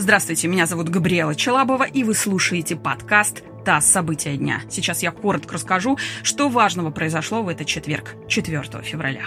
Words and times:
Здравствуйте, 0.00 0.48
меня 0.48 0.64
зовут 0.64 0.88
Габриэла 0.88 1.34
Челабова, 1.34 1.84
и 1.84 2.04
вы 2.04 2.14
слушаете 2.14 2.74
подкаст 2.74 3.42
«ТАСС. 3.66 3.84
События 3.84 4.34
дня». 4.34 4.62
Сейчас 4.70 5.02
я 5.02 5.10
коротко 5.10 5.52
расскажу, 5.52 5.98
что 6.22 6.48
важного 6.48 6.90
произошло 6.90 7.42
в 7.42 7.48
этот 7.48 7.66
четверг, 7.66 8.14
4 8.26 8.62
февраля. 8.82 9.26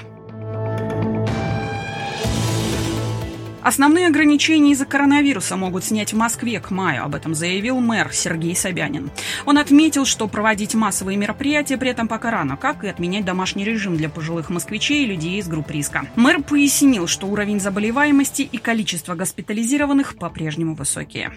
Основные 3.63 4.07
ограничения 4.07 4.72
из-за 4.74 4.85
коронавируса 4.85 5.56
могут 5.56 5.85
снять 5.85 6.12
в 6.12 6.17
Москве 6.17 6.60
к 6.60 6.69
маю, 6.69 7.06
об 7.06 7.15
этом 7.15 7.33
заявил 7.33 7.79
мэр 7.79 8.12
Сергей 8.12 8.56
Собянин. 8.56 9.10
Он 9.46 9.58
отметил, 9.58 10.06
что 10.06 10.28
проводить 10.28 10.76
массовые 10.76 11.17
мероприятия 11.17 11.78
при 11.78 11.89
этом 11.89 12.10
пока 12.10 12.29
рано, 12.29 12.57
как 12.57 12.84
и 12.84 12.89
отменять 12.89 13.24
домашний 13.24 13.63
режим 13.63 13.96
для 13.96 14.10
пожилых 14.10 14.49
москвичей 14.49 15.03
и 15.03 15.07
людей 15.07 15.39
из 15.39 15.47
групп 15.47 15.71
риска. 15.71 16.05
Мэр 16.16 16.44
пояснил, 16.44 17.07
что 17.07 17.27
уровень 17.27 17.62
заболеваемости 17.62 18.41
и 18.41 18.57
количество 18.57 19.16
госпитализированных 19.16 20.17
по-прежнему 20.17 20.75
высокие. 20.75 21.31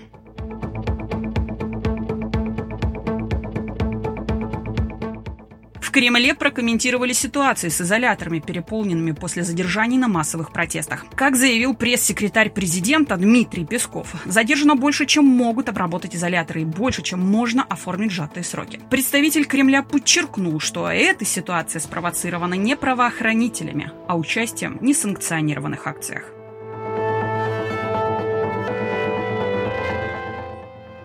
Кремле 5.97 6.35
прокомментировали 6.35 7.15
ситуацию 7.15 7.71
с 7.71 7.81
изоляторами, 7.81 8.39
переполненными 8.39 9.13
после 9.13 9.45
задержаний 9.45 9.97
на 9.97 10.09
массовых 10.09 10.53
протестах. 10.53 11.07
Как 11.15 11.37
заявил 11.37 11.73
пресс-секретарь 11.73 12.51
президента 12.51 13.17
Дмитрий 13.17 13.65
Песков, 13.65 14.15
задержано 14.27 14.77
больше, 14.77 15.07
чем 15.07 15.25
могут 15.25 15.71
обработать 15.71 16.15
изоляторы, 16.15 16.61
и 16.61 16.65
больше, 16.67 17.01
чем 17.01 17.21
можно 17.21 17.63
оформить 17.63 18.11
сжатые 18.11 18.45
сроки. 18.45 18.79
Представитель 18.91 19.47
Кремля 19.47 19.83
подчеркнул, 19.83 20.61
что 20.61 20.87
эта 20.87 21.25
ситуация 21.25 21.81
спровоцирована 21.81 22.53
не 22.53 22.77
правоохранителями, 22.77 23.91
а 24.07 24.19
участием 24.19 24.77
в 24.77 24.83
несанкционированных 24.83 25.87
акциях. 25.87 26.36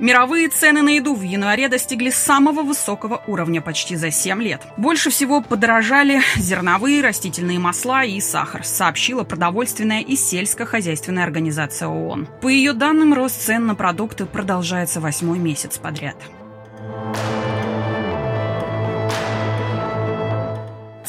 Мировые 0.01 0.49
цены 0.49 0.81
на 0.81 0.89
еду 0.89 1.13
в 1.13 1.21
январе 1.21 1.69
достигли 1.69 2.09
самого 2.09 2.63
высокого 2.63 3.21
уровня 3.27 3.61
почти 3.61 3.95
за 3.95 4.09
7 4.09 4.41
лет. 4.41 4.63
Больше 4.75 5.11
всего 5.11 5.41
подорожали 5.41 6.21
зерновые, 6.37 7.03
растительные 7.03 7.59
масла 7.59 8.03
и 8.03 8.19
сахар, 8.19 8.65
сообщила 8.65 9.23
продовольственная 9.23 10.01
и 10.01 10.15
сельскохозяйственная 10.15 11.23
организация 11.23 11.87
ООН. 11.87 12.27
По 12.41 12.47
ее 12.47 12.73
данным, 12.73 13.13
рост 13.13 13.43
цен 13.43 13.67
на 13.67 13.75
продукты 13.75 14.25
продолжается 14.25 14.99
восьмой 14.99 15.37
месяц 15.37 15.77
подряд. 15.77 16.15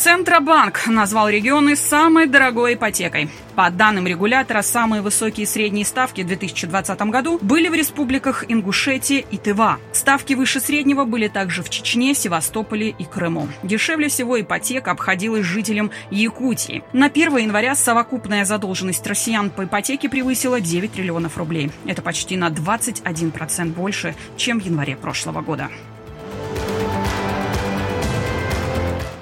Центробанк 0.03 0.89
назвал 0.89 1.29
регионы 1.29 1.77
самой 1.77 2.27
дорогой 2.27 2.75
ипотекой. 2.75 3.31
По 3.55 3.71
данным 3.71 4.05
регулятора, 4.05 4.63
самые 4.63 5.01
высокие 5.01 5.47
средние 5.47 5.85
ставки 5.85 6.23
в 6.23 6.27
2020 6.27 7.03
году 7.03 7.39
были 7.41 7.69
в 7.69 7.75
республиках 7.75 8.45
Ингушетия 8.49 9.21
и 9.21 9.37
Тыва. 9.37 9.79
Ставки 9.93 10.35
выше 10.35 10.59
среднего 10.59 11.05
были 11.05 11.29
также 11.29 11.63
в 11.63 11.71
Чечне, 11.71 12.15
Севастополе 12.15 12.89
и 12.89 13.05
Крыму. 13.05 13.47
Дешевле 13.63 14.09
всего 14.09 14.41
ипотека 14.41 14.91
обходилась 14.91 15.47
жителям 15.47 15.93
Якутии. 16.11 16.83
На 16.93 17.07
1 17.07 17.37
января 17.37 17.77
совокупная 17.77 18.45
задолженность 18.45 19.07
россиян 19.07 19.51
по 19.51 19.67
ипотеке 19.67 20.09
превысила 20.09 20.61
9 20.61 20.95
триллионов 20.95 21.39
рублей. 21.39 21.71
Это 21.87 22.03
почти 22.03 22.37
на 22.37 22.49
21% 22.49 23.67
больше, 23.67 24.17
чем 24.37 24.61
в 24.61 24.65
январе 24.65 24.97
прошлого 24.97 25.43
года. 25.43 25.71